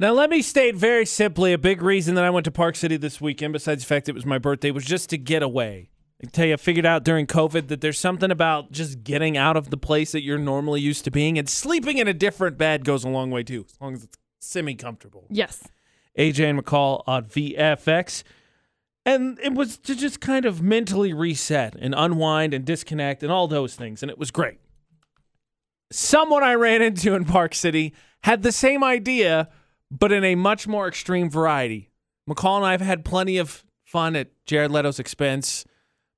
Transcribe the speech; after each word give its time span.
Now, 0.00 0.12
let 0.12 0.30
me 0.30 0.42
state 0.42 0.76
very 0.76 1.04
simply 1.04 1.52
a 1.52 1.58
big 1.58 1.82
reason 1.82 2.14
that 2.14 2.24
I 2.24 2.30
went 2.30 2.44
to 2.44 2.52
Park 2.52 2.76
City 2.76 2.96
this 2.96 3.20
weekend, 3.20 3.52
besides 3.52 3.82
the 3.82 3.88
fact 3.88 4.08
it 4.08 4.14
was 4.14 4.24
my 4.24 4.38
birthday, 4.38 4.70
was 4.70 4.84
just 4.84 5.10
to 5.10 5.18
get 5.18 5.42
away. 5.42 5.90
I 6.22 6.28
tell 6.28 6.46
you, 6.46 6.52
I 6.52 6.56
figured 6.56 6.86
out 6.86 7.02
during 7.02 7.26
COVID 7.26 7.66
that 7.66 7.80
there's 7.80 7.98
something 7.98 8.30
about 8.30 8.70
just 8.70 9.02
getting 9.02 9.36
out 9.36 9.56
of 9.56 9.70
the 9.70 9.76
place 9.76 10.12
that 10.12 10.22
you're 10.22 10.38
normally 10.38 10.80
used 10.80 11.04
to 11.06 11.10
being, 11.10 11.36
and 11.36 11.48
sleeping 11.48 11.98
in 11.98 12.06
a 12.06 12.14
different 12.14 12.56
bed 12.56 12.84
goes 12.84 13.02
a 13.02 13.08
long 13.08 13.32
way 13.32 13.42
too, 13.42 13.66
as 13.68 13.80
long 13.80 13.94
as 13.94 14.04
it's 14.04 14.16
semi 14.38 14.76
comfortable. 14.76 15.26
Yes. 15.30 15.66
AJ 16.16 16.50
and 16.50 16.64
McCall 16.64 17.02
on 17.08 17.24
VFX. 17.24 18.22
And 19.04 19.38
it 19.40 19.54
was 19.54 19.78
to 19.78 19.96
just 19.96 20.20
kind 20.20 20.44
of 20.44 20.62
mentally 20.62 21.12
reset 21.12 21.74
and 21.74 21.92
unwind 21.96 22.54
and 22.54 22.64
disconnect 22.64 23.24
and 23.24 23.32
all 23.32 23.48
those 23.48 23.74
things. 23.74 24.02
And 24.02 24.10
it 24.10 24.18
was 24.18 24.30
great. 24.30 24.58
Someone 25.90 26.44
I 26.44 26.54
ran 26.54 26.82
into 26.82 27.14
in 27.14 27.24
Park 27.24 27.54
City 27.54 27.94
had 28.22 28.42
the 28.42 28.52
same 28.52 28.84
idea, 28.84 29.48
but 29.90 30.12
in 30.12 30.24
a 30.24 30.34
much 30.34 30.66
more 30.66 30.88
extreme 30.88 31.30
variety. 31.30 31.90
McCall 32.28 32.58
and 32.58 32.66
I 32.66 32.72
have 32.72 32.80
had 32.80 33.04
plenty 33.04 33.38
of 33.38 33.64
fun 33.84 34.16
at 34.16 34.28
Jared 34.44 34.70
Leto's 34.70 34.98
expense 34.98 35.64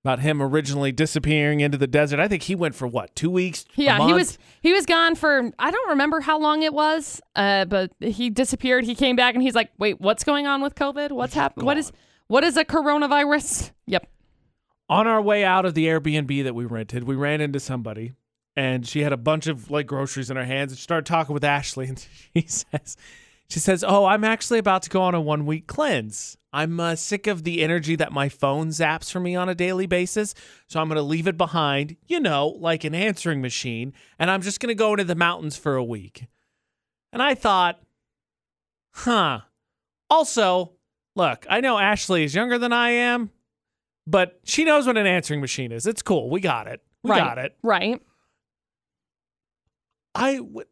about 0.02 0.20
him 0.20 0.40
originally 0.42 0.92
disappearing 0.92 1.60
into 1.60 1.76
the 1.76 1.86
desert. 1.86 2.18
I 2.20 2.26
think 2.26 2.44
he 2.44 2.54
went 2.54 2.74
for 2.74 2.86
what, 2.86 3.14
two 3.14 3.30
weeks? 3.30 3.64
Yeah, 3.74 4.06
he 4.06 4.12
was 4.12 4.38
he 4.60 4.72
was 4.72 4.86
gone 4.86 5.14
for 5.14 5.52
I 5.58 5.70
don't 5.70 5.90
remember 5.90 6.20
how 6.20 6.38
long 6.38 6.62
it 6.62 6.72
was, 6.72 7.20
uh, 7.36 7.66
but 7.66 7.92
he 8.00 8.30
disappeared. 8.30 8.84
He 8.84 8.94
came 8.94 9.14
back 9.14 9.34
and 9.34 9.42
he's 9.42 9.54
like, 9.54 9.70
"Wait, 9.78 10.00
what's 10.00 10.24
going 10.24 10.46
on 10.46 10.62
with 10.62 10.74
COVID? 10.74 11.12
What's 11.12 11.34
happening? 11.34 11.66
What 11.66 11.76
is 11.76 11.92
what 12.28 12.44
is 12.44 12.56
a 12.56 12.64
coronavirus?" 12.64 13.72
Yep. 13.86 14.06
on 14.88 15.08
our 15.08 15.20
way 15.20 15.44
out 15.44 15.64
of 15.64 15.74
the 15.74 15.86
Airbnb 15.86 16.44
that 16.44 16.54
we 16.54 16.64
rented, 16.64 17.02
we 17.02 17.16
ran 17.16 17.40
into 17.40 17.58
somebody 17.58 18.12
and 18.54 18.86
she 18.86 19.02
had 19.02 19.12
a 19.12 19.16
bunch 19.16 19.48
of 19.48 19.68
like 19.68 19.88
groceries 19.88 20.30
in 20.30 20.36
her 20.36 20.44
hands 20.44 20.70
and 20.70 20.78
she 20.78 20.82
started 20.82 21.06
talking 21.06 21.34
with 21.34 21.42
Ashley 21.42 21.88
and 21.88 21.98
she 22.36 22.46
says 22.46 22.96
she 23.50 23.58
says, 23.58 23.84
"Oh, 23.86 24.06
I'm 24.06 24.24
actually 24.24 24.60
about 24.60 24.82
to 24.82 24.90
go 24.90 25.02
on 25.02 25.14
a 25.14 25.20
1 25.20 25.44
week 25.44 25.66
cleanse. 25.66 26.36
I'm 26.52 26.78
uh, 26.80 26.94
sick 26.94 27.26
of 27.26 27.44
the 27.44 27.62
energy 27.62 27.96
that 27.96 28.12
my 28.12 28.28
phone 28.28 28.68
zaps 28.68 29.10
for 29.10 29.20
me 29.20 29.36
on 29.36 29.48
a 29.48 29.54
daily 29.54 29.86
basis, 29.86 30.34
so 30.66 30.80
I'm 30.80 30.88
going 30.88 30.96
to 30.96 31.02
leave 31.02 31.26
it 31.26 31.36
behind, 31.36 31.96
you 32.06 32.20
know, 32.20 32.48
like 32.48 32.84
an 32.84 32.94
answering 32.94 33.40
machine, 33.40 33.92
and 34.18 34.30
I'm 34.30 34.40
just 34.40 34.60
going 34.60 34.68
to 34.68 34.74
go 34.74 34.92
into 34.92 35.04
the 35.04 35.14
mountains 35.14 35.56
for 35.56 35.74
a 35.74 35.84
week." 35.84 36.26
And 37.12 37.20
I 37.20 37.34
thought, 37.34 37.80
"Huh. 38.92 39.40
Also, 40.08 40.72
look, 41.16 41.44
I 41.50 41.60
know 41.60 41.78
Ashley 41.78 42.24
is 42.24 42.34
younger 42.34 42.58
than 42.58 42.72
I 42.72 42.90
am, 42.90 43.30
but 44.06 44.40
she 44.44 44.64
knows 44.64 44.86
what 44.86 44.96
an 44.96 45.06
answering 45.06 45.40
machine 45.40 45.72
is. 45.72 45.86
It's 45.86 46.02
cool. 46.02 46.30
We 46.30 46.40
got 46.40 46.66
it. 46.68 46.82
We 47.02 47.10
right. 47.10 47.18
got 47.18 47.38
it. 47.38 47.56
Right. 47.62 48.00
I 50.14 50.36
w- 50.36 50.66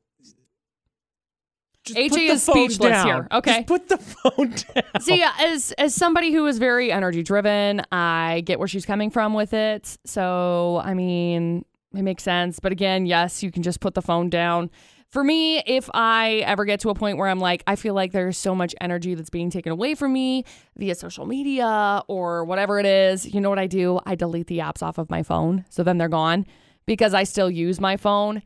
just 1.88 1.98
AJ 1.98 2.08
put 2.10 2.16
the 2.16 2.26
is 2.26 2.44
phone 2.46 2.54
speechless 2.70 2.90
down. 2.90 3.06
here. 3.06 3.28
Okay. 3.32 3.54
Just 3.56 3.66
put 3.66 3.88
the 3.88 3.98
phone 3.98 4.50
down. 4.74 5.00
See, 5.02 5.24
as 5.40 5.72
as 5.72 5.94
somebody 5.94 6.32
who 6.32 6.46
is 6.46 6.58
very 6.58 6.92
energy 6.92 7.22
driven, 7.22 7.82
I 7.92 8.42
get 8.46 8.58
where 8.58 8.68
she's 8.68 8.86
coming 8.86 9.10
from 9.10 9.34
with 9.34 9.52
it. 9.52 9.98
So, 10.04 10.80
I 10.84 10.94
mean, 10.94 11.64
it 11.94 12.02
makes 12.02 12.22
sense. 12.22 12.60
But 12.60 12.72
again, 12.72 13.06
yes, 13.06 13.42
you 13.42 13.50
can 13.50 13.62
just 13.62 13.80
put 13.80 13.94
the 13.94 14.02
phone 14.02 14.30
down. 14.30 14.70
For 15.10 15.24
me, 15.24 15.62
if 15.66 15.88
I 15.94 16.42
ever 16.44 16.66
get 16.66 16.80
to 16.80 16.90
a 16.90 16.94
point 16.94 17.16
where 17.16 17.28
I'm 17.28 17.38
like, 17.38 17.62
I 17.66 17.76
feel 17.76 17.94
like 17.94 18.12
there's 18.12 18.36
so 18.36 18.54
much 18.54 18.74
energy 18.78 19.14
that's 19.14 19.30
being 19.30 19.48
taken 19.48 19.72
away 19.72 19.94
from 19.94 20.12
me 20.12 20.44
via 20.76 20.94
social 20.94 21.24
media 21.24 22.02
or 22.08 22.44
whatever 22.44 22.78
it 22.78 22.84
is, 22.84 23.24
you 23.24 23.40
know 23.40 23.48
what 23.48 23.58
I 23.58 23.68
do? 23.68 24.00
I 24.04 24.16
delete 24.16 24.48
the 24.48 24.58
apps 24.58 24.82
off 24.82 24.98
of 24.98 25.08
my 25.08 25.22
phone. 25.22 25.64
So 25.70 25.82
then 25.82 25.96
they're 25.96 26.10
gone 26.10 26.44
because 26.84 27.14
I 27.14 27.24
still 27.24 27.50
use 27.50 27.80
my 27.80 27.96
phone 27.96 28.42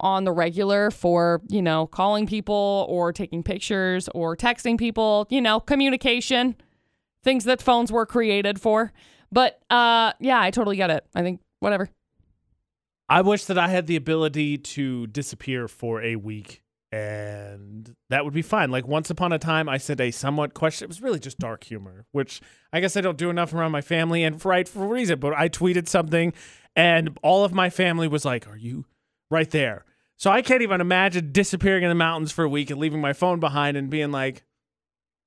on 0.00 0.24
the 0.24 0.32
regular 0.32 0.90
for, 0.90 1.40
you 1.48 1.62
know, 1.62 1.86
calling 1.86 2.26
people 2.26 2.86
or 2.88 3.12
taking 3.12 3.42
pictures 3.42 4.08
or 4.14 4.36
texting 4.36 4.78
people, 4.78 5.26
you 5.30 5.40
know, 5.40 5.60
communication, 5.60 6.56
things 7.22 7.44
that 7.44 7.62
phones 7.62 7.92
were 7.92 8.06
created 8.06 8.60
for. 8.60 8.92
But 9.30 9.60
uh 9.70 10.12
yeah, 10.20 10.40
I 10.40 10.50
totally 10.50 10.76
get 10.76 10.90
it. 10.90 11.04
I 11.14 11.22
think 11.22 11.40
whatever. 11.60 11.88
I 13.08 13.20
wish 13.20 13.44
that 13.46 13.58
I 13.58 13.68
had 13.68 13.86
the 13.86 13.96
ability 13.96 14.58
to 14.58 15.06
disappear 15.08 15.68
for 15.68 16.02
a 16.02 16.16
week 16.16 16.62
and 16.94 17.96
that 18.08 18.24
would 18.24 18.34
be 18.34 18.42
fine. 18.42 18.70
Like 18.70 18.86
once 18.86 19.10
upon 19.10 19.32
a 19.32 19.38
time, 19.38 19.68
I 19.68 19.78
said 19.78 20.00
a 20.00 20.12
somewhat 20.12 20.54
question. 20.54 20.84
It 20.86 20.88
was 20.88 21.02
really 21.02 21.18
just 21.18 21.40
dark 21.40 21.64
humor, 21.64 22.06
which 22.12 22.40
I 22.72 22.78
guess 22.78 22.96
I 22.96 23.00
don't 23.00 23.18
do 23.18 23.30
enough 23.30 23.52
around 23.52 23.72
my 23.72 23.80
family 23.80 24.22
and 24.22 24.40
for 24.40 24.50
right 24.50 24.68
for 24.68 24.84
a 24.84 24.86
reason. 24.86 25.18
But 25.18 25.34
I 25.34 25.48
tweeted 25.48 25.88
something 25.88 26.32
and 26.76 27.18
all 27.20 27.44
of 27.44 27.52
my 27.52 27.68
family 27.68 28.06
was 28.06 28.24
like, 28.24 28.46
Are 28.46 28.56
you 28.56 28.84
right 29.34 29.50
there? 29.50 29.84
So 30.16 30.30
I 30.30 30.40
can't 30.42 30.62
even 30.62 30.80
imagine 30.80 31.32
disappearing 31.32 31.82
in 31.82 31.88
the 31.88 31.94
mountains 31.94 32.32
for 32.32 32.44
a 32.44 32.48
week 32.48 32.70
and 32.70 32.80
leaving 32.80 33.00
my 33.00 33.12
phone 33.12 33.40
behind 33.40 33.76
and 33.76 33.90
being 33.90 34.10
like, 34.10 34.44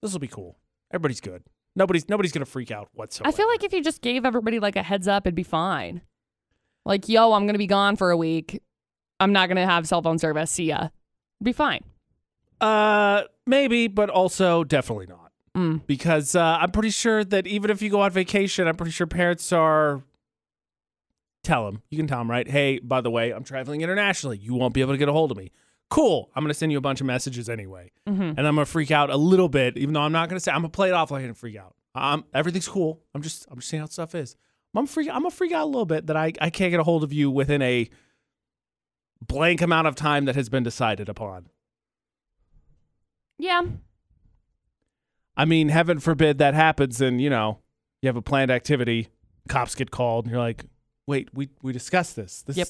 This 0.01 0.13
will 0.13 0.19
be 0.19 0.27
cool. 0.27 0.57
Everybody's 0.91 1.21
good. 1.21 1.43
Nobody's 1.75 2.09
nobody's 2.09 2.31
gonna 2.31 2.45
freak 2.45 2.71
out 2.71 2.89
whatsoever. 2.93 3.29
I 3.29 3.31
feel 3.31 3.47
like 3.47 3.63
if 3.63 3.73
you 3.73 3.83
just 3.83 4.01
gave 4.01 4.25
everybody 4.25 4.59
like 4.59 4.75
a 4.75 4.81
heads 4.81 5.07
up, 5.07 5.27
it'd 5.27 5.35
be 5.35 5.43
fine. 5.43 6.01
Like, 6.85 7.07
yo, 7.07 7.33
I'm 7.33 7.45
gonna 7.45 7.59
be 7.59 7.67
gone 7.67 7.97
for 7.97 8.09
a 8.09 8.17
week. 8.17 8.61
I'm 9.19 9.33
not 9.33 9.47
gonna 9.49 9.65
have 9.65 9.87
cell 9.87 10.01
phone 10.01 10.17
service. 10.17 10.49
See 10.49 10.65
ya. 10.65 10.77
It'd 10.77 11.43
be 11.43 11.51
fine. 11.51 11.83
Uh, 12.59 13.23
maybe, 13.45 13.87
but 13.87 14.09
also 14.09 14.63
definitely 14.63 15.05
not. 15.05 15.31
Mm. 15.55 15.85
Because 15.85 16.35
uh, 16.35 16.57
I'm 16.59 16.71
pretty 16.71 16.89
sure 16.89 17.23
that 17.23 17.45
even 17.45 17.69
if 17.69 17.81
you 17.81 17.89
go 17.89 18.01
on 18.01 18.11
vacation, 18.11 18.67
I'm 18.67 18.75
pretty 18.75 18.91
sure 18.91 19.05
parents 19.05 19.51
are. 19.51 20.01
Tell 21.47 21.65
them. 21.65 21.81
You 21.89 21.97
can 21.97 22.07
tell 22.07 22.17
them, 22.17 22.29
right? 22.29 22.45
Hey, 22.45 22.79
by 22.79 22.99
the 22.99 23.09
way, 23.09 23.31
I'm 23.31 23.45
traveling 23.45 23.79
internationally. 23.79 24.37
You 24.37 24.53
won't 24.53 24.73
be 24.73 24.81
able 24.81 24.91
to 24.93 24.97
get 24.97 25.07
a 25.07 25.13
hold 25.13 25.31
of 25.31 25.37
me. 25.37 25.53
Cool. 25.89 26.29
I'm 26.35 26.43
going 26.43 26.49
to 26.49 26.53
send 26.53 26.73
you 26.73 26.77
a 26.77 26.81
bunch 26.81 26.99
of 26.99 27.07
messages 27.07 27.47
anyway. 27.47 27.93
Mm-hmm. 28.05 28.21
And 28.21 28.39
I'm 28.39 28.55
going 28.55 28.65
to 28.65 28.69
freak 28.69 28.91
out 28.91 29.09
a 29.09 29.15
little 29.15 29.47
bit, 29.47 29.77
even 29.77 29.93
though 29.93 30.01
I'm 30.01 30.11
not 30.11 30.27
going 30.27 30.35
to 30.35 30.43
say, 30.43 30.51
I'm 30.51 30.59
going 30.59 30.71
to 30.71 30.75
play 30.75 30.89
it 30.89 30.93
off 30.93 31.09
like 31.09 31.19
I 31.19 31.25
didn't 31.25 31.37
freak 31.37 31.55
out. 31.55 31.73
Um, 31.95 32.25
everything's 32.33 32.67
cool. 32.67 33.01
I'm 33.15 33.21
just, 33.21 33.47
I'm 33.49 33.59
just 33.59 33.69
seeing 33.69 33.79
how 33.79 33.87
stuff 33.87 34.13
is. 34.13 34.35
I'm 34.75 34.87
freak, 34.87 35.07
I'm 35.07 35.21
going 35.21 35.31
to 35.31 35.37
freak 35.37 35.53
out 35.53 35.63
a 35.63 35.71
little 35.71 35.85
bit 35.85 36.07
that 36.07 36.17
I, 36.17 36.33
I 36.41 36.49
can't 36.49 36.71
get 36.71 36.81
a 36.81 36.83
hold 36.83 37.05
of 37.05 37.13
you 37.13 37.31
within 37.31 37.61
a 37.61 37.89
blank 39.25 39.61
amount 39.61 39.87
of 39.87 39.95
time 39.95 40.25
that 40.25 40.35
has 40.35 40.49
been 40.49 40.63
decided 40.63 41.07
upon. 41.07 41.47
Yeah. 43.39 43.61
I 45.37 45.45
mean, 45.45 45.69
heaven 45.69 46.01
forbid 46.01 46.39
that 46.39 46.55
happens 46.55 46.99
and, 46.99 47.21
you 47.21 47.29
know, 47.29 47.59
you 48.01 48.07
have 48.07 48.17
a 48.17 48.21
planned 48.21 48.51
activity, 48.51 49.07
cops 49.47 49.75
get 49.75 49.91
called, 49.91 50.25
and 50.25 50.33
you're 50.33 50.41
like, 50.41 50.65
wait, 51.07 51.29
we, 51.33 51.49
we 51.63 51.73
discussed 51.73 52.15
this. 52.15 52.43
This 52.43 52.57
Yep. 52.57 52.67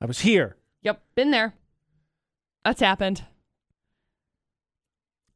I 0.00 0.06
was 0.06 0.20
here. 0.20 0.56
Yep. 0.82 1.02
Been 1.14 1.30
there. 1.30 1.54
That's 2.64 2.80
happened. 2.80 3.24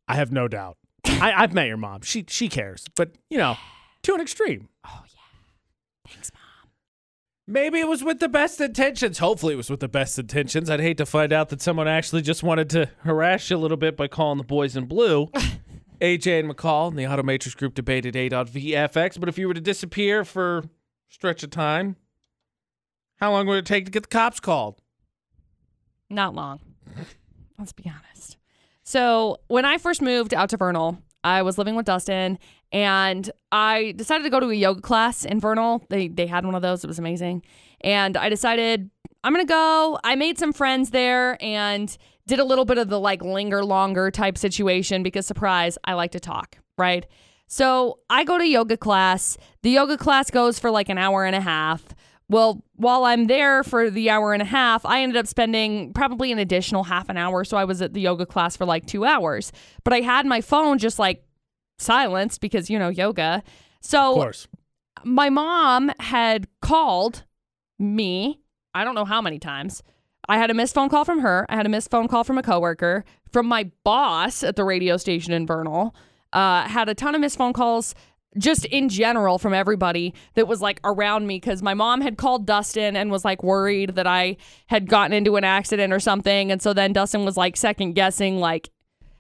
I 0.06 0.14
have 0.14 0.30
no 0.32 0.48
doubt. 0.48 0.76
I, 1.04 1.32
I've 1.36 1.52
met 1.52 1.66
your 1.66 1.76
mom. 1.76 2.02
She 2.02 2.24
she 2.28 2.48
cares, 2.48 2.86
but 2.94 3.12
you 3.28 3.38
know, 3.38 3.56
to 4.02 4.14
an 4.14 4.20
extreme. 4.20 4.68
Oh 4.86 5.02
yeah. 5.06 6.12
Thanks, 6.12 6.30
mom. 6.32 6.70
Maybe 7.46 7.80
it 7.80 7.88
was 7.88 8.02
with 8.02 8.18
the 8.18 8.28
best 8.28 8.60
intentions. 8.60 9.18
Hopefully, 9.18 9.54
it 9.54 9.56
was 9.56 9.68
with 9.68 9.80
the 9.80 9.88
best 9.88 10.18
intentions. 10.18 10.70
I'd 10.70 10.80
hate 10.80 10.96
to 10.98 11.06
find 11.06 11.32
out 11.32 11.50
that 11.50 11.60
someone 11.60 11.88
actually 11.88 12.22
just 12.22 12.42
wanted 12.42 12.70
to 12.70 12.90
harass 13.00 13.50
you 13.50 13.56
a 13.56 13.58
little 13.58 13.76
bit 13.76 13.96
by 13.96 14.08
calling 14.08 14.38
the 14.38 14.44
boys 14.44 14.76
in 14.76 14.86
blue. 14.86 15.30
AJ 16.00 16.40
and 16.40 16.50
McCall 16.50 16.88
and 16.88 16.98
the 16.98 17.04
Automatrix 17.04 17.56
Group 17.56 17.74
debate 17.74 18.06
at 18.06 18.14
A.VFX. 18.14 19.18
But 19.18 19.28
if 19.28 19.36
you 19.36 19.48
were 19.48 19.54
to 19.54 19.60
disappear 19.60 20.24
for 20.24 20.58
a 20.58 20.64
stretch 21.08 21.42
of 21.42 21.50
time, 21.50 21.96
how 23.18 23.32
long 23.32 23.46
would 23.46 23.58
it 23.58 23.66
take 23.66 23.84
to 23.84 23.90
get 23.90 24.04
the 24.04 24.08
cops 24.08 24.40
called? 24.40 24.80
Not 26.10 26.34
long. 26.34 26.60
Let's 27.58 27.72
be 27.72 27.84
honest. 27.86 28.36
So 28.82 29.38
when 29.48 29.64
I 29.64 29.78
first 29.78 30.00
moved 30.00 30.32
out 30.32 30.50
to 30.50 30.56
Vernal, 30.56 30.98
I 31.22 31.42
was 31.42 31.58
living 31.58 31.74
with 31.76 31.86
Dustin 31.86 32.38
and 32.72 33.30
I 33.52 33.92
decided 33.96 34.24
to 34.24 34.30
go 34.30 34.40
to 34.40 34.50
a 34.50 34.54
yoga 34.54 34.80
class 34.80 35.24
in 35.24 35.40
Vernal. 35.40 35.84
They 35.90 36.08
they 36.08 36.26
had 36.26 36.46
one 36.46 36.54
of 36.54 36.62
those. 36.62 36.84
It 36.84 36.86
was 36.86 36.98
amazing. 36.98 37.42
And 37.80 38.16
I 38.16 38.28
decided 38.28 38.90
I'm 39.24 39.34
going 39.34 39.44
to 39.44 39.50
go. 39.50 39.98
I 40.04 40.14
made 40.14 40.38
some 40.38 40.52
friends 40.52 40.90
there 40.90 41.36
and 41.42 41.96
did 42.26 42.38
a 42.38 42.44
little 42.44 42.64
bit 42.64 42.78
of 42.78 42.88
the 42.88 43.00
like 43.00 43.22
linger 43.22 43.64
longer 43.64 44.10
type 44.10 44.38
situation 44.38 45.02
because 45.02 45.26
surprise, 45.26 45.76
I 45.84 45.94
like 45.94 46.12
to 46.12 46.20
talk, 46.20 46.58
right? 46.76 47.04
So 47.46 47.98
I 48.10 48.24
go 48.24 48.38
to 48.38 48.46
yoga 48.46 48.76
class. 48.76 49.36
The 49.62 49.70
yoga 49.70 49.96
class 49.96 50.30
goes 50.30 50.58
for 50.58 50.70
like 50.70 50.88
an 50.88 50.98
hour 50.98 51.24
and 51.24 51.34
a 51.34 51.40
half. 51.40 51.82
Well, 52.30 52.62
while 52.76 53.04
I'm 53.04 53.26
there 53.26 53.62
for 53.64 53.88
the 53.90 54.10
hour 54.10 54.32
and 54.34 54.42
a 54.42 54.46
half, 54.46 54.84
I 54.84 55.02
ended 55.02 55.16
up 55.16 55.26
spending 55.26 55.92
probably 55.94 56.30
an 56.30 56.38
additional 56.38 56.84
half 56.84 57.08
an 57.08 57.16
hour. 57.16 57.42
So 57.44 57.56
I 57.56 57.64
was 57.64 57.80
at 57.80 57.94
the 57.94 58.00
yoga 58.02 58.26
class 58.26 58.56
for 58.56 58.66
like 58.66 58.86
two 58.86 59.04
hours. 59.06 59.50
But 59.82 59.94
I 59.94 60.00
had 60.02 60.26
my 60.26 60.40
phone 60.42 60.78
just 60.78 60.98
like 60.98 61.24
silenced 61.78 62.40
because, 62.40 62.68
you 62.68 62.78
know, 62.78 62.90
yoga. 62.90 63.42
So 63.80 64.10
Of 64.10 64.14
course. 64.16 64.48
my 65.04 65.30
mom 65.30 65.90
had 66.00 66.48
called 66.60 67.24
me, 67.78 68.40
I 68.74 68.84
don't 68.84 68.94
know 68.94 69.06
how 69.06 69.22
many 69.22 69.38
times. 69.38 69.82
I 70.28 70.36
had 70.36 70.50
a 70.50 70.54
missed 70.54 70.74
phone 70.74 70.90
call 70.90 71.06
from 71.06 71.20
her. 71.20 71.46
I 71.48 71.56
had 71.56 71.64
a 71.64 71.70
missed 71.70 71.90
phone 71.90 72.08
call 72.08 72.24
from 72.24 72.36
a 72.36 72.42
coworker, 72.42 73.04
from 73.32 73.46
my 73.46 73.70
boss 73.84 74.42
at 74.42 74.56
the 74.56 74.64
radio 74.64 74.98
station 74.98 75.32
in 75.32 75.46
Vernal. 75.46 75.94
Uh, 76.34 76.68
had 76.68 76.90
a 76.90 76.94
ton 76.94 77.14
of 77.14 77.22
missed 77.22 77.38
phone 77.38 77.54
calls 77.54 77.94
just 78.36 78.64
in 78.66 78.88
general 78.88 79.38
from 79.38 79.54
everybody 79.54 80.14
that 80.34 80.46
was 80.46 80.60
like 80.60 80.80
around 80.84 81.26
me 81.26 81.36
because 81.36 81.62
my 81.62 81.74
mom 81.74 82.00
had 82.00 82.18
called 82.18 82.46
Dustin 82.46 82.94
and 82.94 83.10
was 83.10 83.24
like 83.24 83.42
worried 83.42 83.94
that 83.96 84.06
I 84.06 84.36
had 84.66 84.88
gotten 84.88 85.12
into 85.12 85.36
an 85.36 85.44
accident 85.44 85.92
or 85.92 86.00
something. 86.00 86.52
And 86.52 86.60
so 86.60 86.72
then 86.72 86.92
Dustin 86.92 87.24
was 87.24 87.36
like 87.36 87.56
second 87.56 87.94
guessing, 87.94 88.38
like, 88.38 88.70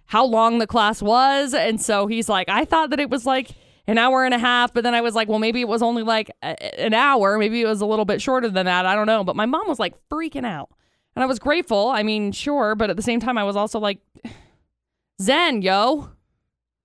how 0.06 0.24
long 0.24 0.58
the 0.58 0.66
class 0.66 1.02
was. 1.02 1.54
And 1.54 1.80
so 1.80 2.06
he's 2.06 2.28
like, 2.28 2.48
I 2.48 2.64
thought 2.64 2.90
that 2.90 3.00
it 3.00 3.10
was 3.10 3.26
like 3.26 3.50
an 3.86 3.98
hour 3.98 4.24
and 4.24 4.34
a 4.34 4.38
half, 4.38 4.72
but 4.74 4.84
then 4.84 4.94
I 4.94 5.00
was 5.00 5.14
like, 5.14 5.28
well, 5.28 5.38
maybe 5.38 5.60
it 5.60 5.68
was 5.68 5.82
only 5.82 6.02
like 6.02 6.30
a- 6.42 6.80
an 6.80 6.94
hour. 6.94 7.38
Maybe 7.38 7.60
it 7.62 7.66
was 7.66 7.80
a 7.80 7.86
little 7.86 8.04
bit 8.04 8.20
shorter 8.20 8.48
than 8.48 8.66
that. 8.66 8.86
I 8.86 8.94
don't 8.94 9.06
know. 9.06 9.24
But 9.24 9.36
my 9.36 9.46
mom 9.46 9.68
was 9.68 9.78
like 9.78 9.94
freaking 10.10 10.46
out. 10.46 10.70
And 11.14 11.22
I 11.22 11.26
was 11.26 11.38
grateful. 11.38 11.88
I 11.88 12.02
mean, 12.02 12.32
sure. 12.32 12.74
But 12.74 12.90
at 12.90 12.96
the 12.96 13.02
same 13.02 13.20
time, 13.20 13.36
I 13.38 13.44
was 13.44 13.56
also 13.56 13.78
like, 13.78 13.98
Zen, 15.22 15.62
yo. 15.62 16.10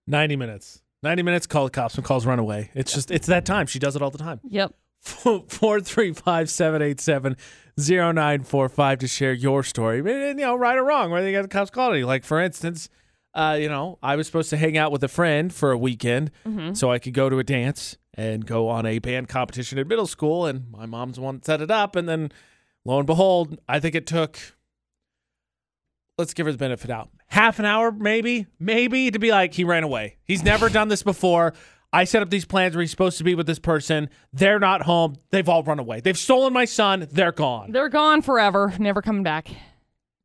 90 0.07 0.35
minutes. 0.35 0.82
90 1.03 1.23
minutes, 1.23 1.45
call 1.45 1.65
the 1.65 1.71
cops. 1.71 1.97
When 1.97 2.03
calls 2.03 2.25
run 2.25 2.39
away. 2.39 2.71
It's 2.73 2.93
just, 2.93 3.11
it's 3.11 3.27
that 3.27 3.45
time. 3.45 3.67
She 3.67 3.79
does 3.79 3.95
it 3.95 4.01
all 4.01 4.11
the 4.11 4.17
time. 4.17 4.39
Yep. 4.47 4.73
435 5.01 6.49
787 6.49 7.35
0945 7.77 8.99
to 8.99 9.07
share 9.07 9.33
your 9.33 9.63
story. 9.63 9.99
And, 9.99 10.39
you 10.39 10.45
know, 10.45 10.55
right 10.55 10.77
or 10.77 10.83
wrong, 10.83 11.11
whether 11.11 11.27
you 11.27 11.35
got 11.35 11.41
the 11.41 11.47
cops 11.49 11.69
calling 11.69 11.99
you. 11.99 12.05
Like, 12.05 12.23
for 12.23 12.39
instance, 12.39 12.87
uh, 13.33 13.57
you 13.59 13.67
know, 13.67 13.97
I 14.01 14.15
was 14.15 14.27
supposed 14.27 14.49
to 14.51 14.57
hang 14.57 14.77
out 14.77 14.91
with 14.91 15.03
a 15.03 15.07
friend 15.07 15.53
for 15.53 15.71
a 15.71 15.77
weekend 15.77 16.31
so 16.73 16.91
I 16.91 16.99
could 16.99 17.13
go 17.13 17.29
to 17.29 17.39
a 17.39 17.43
dance 17.43 17.97
and 18.13 18.45
go 18.45 18.69
on 18.69 18.85
a 18.85 18.99
band 18.99 19.27
competition 19.27 19.79
at 19.79 19.87
middle 19.87 20.07
school. 20.07 20.45
And 20.45 20.71
my 20.71 20.85
mom's 20.85 21.19
one 21.19 21.41
set 21.41 21.59
it 21.61 21.71
up. 21.71 21.95
And 21.95 22.07
then 22.07 22.31
lo 22.85 22.97
and 22.99 23.07
behold, 23.07 23.57
I 23.67 23.79
think 23.79 23.95
it 23.95 24.05
took, 24.07 24.39
let's 26.17 26.33
give 26.33 26.45
her 26.45 26.51
the 26.51 26.57
benefit 26.57 26.91
out, 26.91 27.09
half 27.33 27.57
an 27.57 27.65
hour, 27.65 27.91
maybe, 27.91 28.45
maybe 28.59 29.09
to 29.09 29.17
be 29.17 29.31
like, 29.31 29.55
he 29.55 29.63
ran 29.63 29.83
away. 29.83 30.17
He's 30.23 30.43
never 30.43 30.69
done 30.69 30.87
this 30.87 31.01
before. 31.01 31.53
I 31.91 32.03
set 32.05 32.21
up 32.21 32.29
these 32.29 32.45
plans 32.45 32.75
where 32.75 32.81
he's 32.81 32.91
supposed 32.91 33.17
to 33.17 33.23
be 33.23 33.33
with 33.33 33.47
this 33.47 33.59
person. 33.59 34.09
They're 34.31 34.59
not 34.59 34.83
home. 34.83 35.15
They've 35.31 35.47
all 35.49 35.63
run 35.63 35.79
away. 35.79 35.99
They've 35.99 36.17
stolen 36.17 36.53
my 36.53 36.65
son. 36.65 37.07
They're 37.11 37.31
gone. 37.31 37.71
They're 37.71 37.89
gone 37.89 38.21
forever, 38.21 38.73
never 38.77 39.01
coming 39.01 39.23
back. 39.23 39.49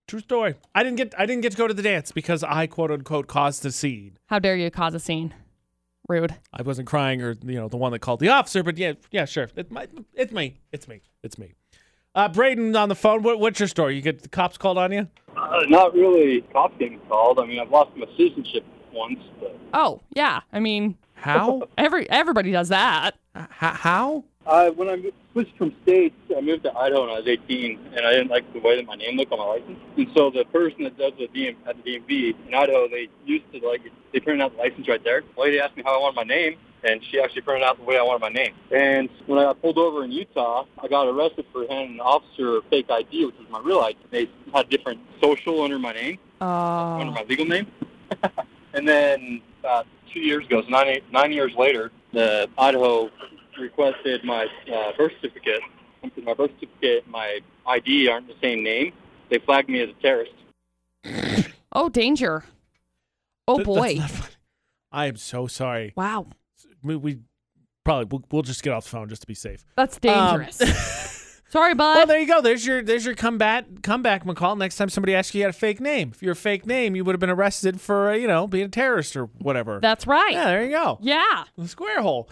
True 0.06 0.20
story. 0.20 0.54
I 0.74 0.82
didn't 0.82 0.96
get 0.96 1.14
I 1.18 1.26
didn't 1.26 1.42
get 1.42 1.52
to 1.52 1.58
go 1.58 1.66
to 1.66 1.74
the 1.74 1.82
dance 1.82 2.12
because 2.12 2.42
I 2.42 2.66
quote 2.66 2.90
unquote 2.90 3.26
caused 3.26 3.62
the 3.62 3.70
scene. 3.72 4.18
How 4.26 4.38
dare 4.38 4.56
you 4.56 4.70
cause 4.70 4.94
a 4.94 5.00
scene? 5.00 5.34
Rude. 6.08 6.34
I 6.50 6.62
wasn't 6.62 6.88
crying 6.88 7.20
or 7.20 7.36
you 7.42 7.56
know 7.56 7.68
the 7.68 7.76
one 7.76 7.92
that 7.92 7.98
called 7.98 8.20
the 8.20 8.30
officer, 8.30 8.62
but 8.62 8.78
yeah, 8.78 8.94
yeah, 9.10 9.26
sure. 9.26 9.48
It, 9.54 9.70
my, 9.70 9.86
it's 10.14 10.32
me. 10.32 10.60
It's 10.72 10.88
me. 10.88 11.02
It's 11.22 11.36
me. 11.36 11.52
Uh, 12.14 12.28
Braden 12.28 12.74
on 12.74 12.88
the 12.88 12.94
phone. 12.94 13.22
What, 13.22 13.38
what's 13.38 13.60
your 13.60 13.68
story? 13.68 13.96
You 13.96 14.00
get 14.00 14.22
the 14.22 14.28
cops 14.30 14.56
called 14.56 14.78
on 14.78 14.92
you? 14.92 15.08
Uh, 15.50 15.60
not 15.68 15.94
really 15.94 16.42
cops 16.52 16.74
getting 16.78 17.00
called. 17.08 17.38
I 17.38 17.46
mean, 17.46 17.58
I've 17.58 17.70
lost 17.70 17.96
my 17.96 18.06
citizenship 18.16 18.64
once, 18.92 19.18
but 19.40 19.56
Oh, 19.72 20.00
yeah. 20.14 20.40
I 20.52 20.60
mean, 20.60 20.96
How? 21.14 21.62
every 21.78 22.08
everybody 22.10 22.52
does 22.52 22.68
that. 22.68 23.12
H- 23.36 23.46
how? 23.50 24.24
Uh, 24.48 24.70
when 24.70 24.88
I 24.88 24.96
switched 25.32 25.56
from 25.56 25.74
states, 25.82 26.16
I 26.36 26.40
moved 26.40 26.64
to 26.64 26.72
Idaho 26.76 27.02
when 27.02 27.10
I 27.10 27.18
was 27.18 27.26
18, 27.28 27.78
and 27.96 28.06
I 28.06 28.12
didn't 28.12 28.28
like 28.28 28.50
the 28.52 28.60
way 28.60 28.76
that 28.76 28.86
my 28.86 28.96
name 28.96 29.16
looked 29.16 29.30
on 29.32 29.38
my 29.38 29.44
license. 29.44 29.78
And 29.96 30.08
so 30.16 30.30
the 30.30 30.44
person 30.46 30.84
that 30.84 30.96
does 30.98 31.12
the 31.18 31.28
DM 31.28 31.54
at 31.66 31.76
the 31.84 31.98
DMV 31.98 32.34
in 32.48 32.54
Idaho, 32.54 32.88
they 32.88 33.08
used 33.26 33.44
to 33.52 33.66
like 33.66 33.82
they 34.12 34.20
printed 34.20 34.42
out 34.42 34.52
the 34.56 34.58
license 34.62 34.88
right 34.88 35.02
there. 35.04 35.22
The 35.36 35.40
lady 35.40 35.60
asked 35.60 35.76
me 35.76 35.82
how 35.84 35.96
I 35.98 36.00
wanted 36.00 36.16
my 36.16 36.22
name, 36.24 36.56
and 36.82 37.00
she 37.04 37.20
actually 37.20 37.42
printed 37.42 37.62
out 37.64 37.76
the 37.78 37.84
way 37.84 37.98
I 37.98 38.02
wanted 38.02 38.20
my 38.22 38.30
name. 38.30 38.54
And 38.74 39.08
when 39.26 39.38
I 39.38 39.44
got 39.44 39.60
pulled 39.60 39.78
over 39.78 40.02
in 40.04 40.10
Utah, 40.12 40.64
I 40.82 40.88
got 40.88 41.06
arrested 41.06 41.44
for 41.52 41.66
handing 41.68 41.94
an 41.94 42.00
officer 42.00 42.56
a 42.58 42.62
fake 42.70 42.86
ID, 42.90 43.26
which 43.26 43.34
was 43.38 43.48
my 43.50 43.60
real 43.60 43.80
ID. 43.80 43.98
They 44.10 44.30
had 44.54 44.68
different 44.70 45.00
social 45.22 45.62
under 45.62 45.78
my 45.78 45.92
name. 45.92 46.18
under 46.40 47.10
Oh. 47.10 47.14
my 47.14 47.24
legal 47.28 47.44
name. 47.46 47.66
and 48.74 48.88
then 48.88 49.42
about 49.60 49.86
two 50.12 50.20
years 50.20 50.46
ago, 50.46 50.62
so 50.62 50.68
nine, 50.68 51.00
nine 51.12 51.32
years 51.32 51.52
later, 51.56 51.90
the 52.12 52.48
Idaho 52.56 53.10
requested 53.60 54.24
my 54.24 54.46
uh, 54.72 54.92
birth 54.96 55.12
certificate. 55.20 55.60
And 56.02 56.12
My 56.24 56.34
birth 56.34 56.50
certificate 56.60 57.04
and 57.04 57.12
my 57.12 57.40
ID 57.66 58.08
aren't 58.08 58.28
the 58.28 58.34
same 58.40 58.62
name. 58.62 58.92
They 59.30 59.38
flagged 59.38 59.68
me 59.68 59.80
as 59.80 59.90
a 59.90 60.02
terrorist. 60.02 60.32
Oh, 61.72 61.88
danger. 61.88 62.44
Oh 63.46 63.56
Th- 63.56 63.66
boy. 63.66 63.98
I 64.92 65.06
am 65.06 65.16
so 65.16 65.46
sorry. 65.46 65.92
Wow. 65.96 66.26
We, 66.82 66.96
we 66.96 67.18
probably 67.84 68.06
we'll, 68.10 68.24
we'll 68.30 68.42
just 68.42 68.62
get 68.62 68.72
off 68.72 68.84
the 68.84 68.90
phone 68.90 69.08
just 69.08 69.22
to 69.22 69.26
be 69.26 69.34
safe. 69.34 69.64
That's 69.76 69.96
Um, 69.96 70.40
dangerous. 70.40 70.58
Sorry, 71.50 71.72
bud. 71.74 71.94
Well, 71.96 72.06
there 72.06 72.18
you 72.20 72.26
go. 72.26 72.42
There's 72.42 72.66
your 72.66 72.82
there's 72.82 73.06
your 73.06 73.14
comeback 73.14 73.64
comeback, 73.82 74.24
McCall. 74.26 74.58
Next 74.58 74.76
time 74.76 74.90
somebody 74.90 75.14
asks 75.14 75.34
you, 75.34 75.38
you 75.38 75.44
had 75.46 75.54
a 75.54 75.58
fake 75.58 75.80
name. 75.80 76.10
If 76.14 76.22
you're 76.22 76.32
a 76.32 76.36
fake 76.36 76.66
name, 76.66 76.94
you 76.94 77.04
would 77.06 77.14
have 77.14 77.20
been 77.20 77.30
arrested 77.30 77.80
for 77.80 78.10
uh, 78.10 78.14
you 78.14 78.28
know 78.28 78.46
being 78.46 78.66
a 78.66 78.68
terrorist 78.68 79.16
or 79.16 79.26
whatever. 79.38 79.78
That's 79.80 80.06
right. 80.06 80.32
yeah, 80.32 80.44
there 80.44 80.62
you 80.64 80.70
go. 80.70 80.98
Yeah. 81.00 81.44
The 81.56 81.66
square 81.66 82.02
hole. 82.02 82.28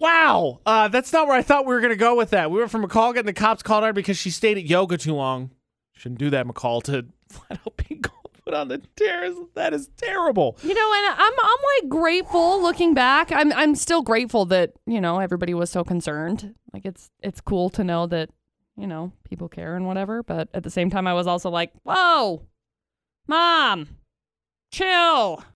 Wow, 0.00 0.60
uh, 0.66 0.88
that's 0.88 1.12
not 1.12 1.26
where 1.26 1.36
I 1.36 1.42
thought 1.42 1.66
we 1.66 1.74
were 1.74 1.80
gonna 1.80 1.96
go 1.96 2.16
with 2.16 2.30
that. 2.30 2.50
We 2.50 2.58
went 2.58 2.70
from 2.70 2.84
McCall 2.84 3.14
getting 3.14 3.26
the 3.26 3.32
cops 3.32 3.62
called 3.62 3.84
on 3.84 3.88
her 3.88 3.92
because 3.92 4.18
she 4.18 4.30
stayed 4.30 4.58
at 4.58 4.64
yoga 4.64 4.98
too 4.98 5.14
long. 5.14 5.50
Shouldn't 5.92 6.18
do 6.18 6.30
that, 6.30 6.46
McCall. 6.46 6.82
To 6.84 7.06
flat 7.28 7.60
out 7.66 7.76
being 7.88 8.02
put 8.44 8.54
on 8.54 8.68
the 8.68 8.78
terrorist. 8.96 9.40
That 9.54 9.72
is 9.72 9.88
terrible. 9.96 10.56
You 10.62 10.74
know, 10.74 10.92
and 10.94 11.06
I'm 11.18 11.32
I'm 11.32 11.58
like 11.80 11.88
grateful 11.88 12.62
looking 12.62 12.94
back. 12.94 13.32
I'm 13.32 13.52
I'm 13.52 13.74
still 13.74 14.02
grateful 14.02 14.44
that, 14.46 14.72
you 14.86 15.00
know, 15.00 15.18
everybody 15.20 15.54
was 15.54 15.70
so 15.70 15.84
concerned. 15.84 16.54
Like 16.72 16.84
it's 16.84 17.10
it's 17.22 17.40
cool 17.40 17.70
to 17.70 17.84
know 17.84 18.06
that, 18.08 18.30
you 18.76 18.86
know, 18.86 19.12
people 19.24 19.48
care 19.48 19.76
and 19.76 19.86
whatever, 19.86 20.22
but 20.22 20.48
at 20.54 20.62
the 20.64 20.70
same 20.70 20.90
time 20.90 21.06
I 21.06 21.14
was 21.14 21.26
also 21.26 21.50
like, 21.50 21.72
"Whoa. 21.84 22.42
Mom. 23.26 23.88
Chill." 24.72 25.44